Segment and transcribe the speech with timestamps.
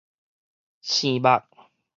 [0.81, 1.45] 醬肉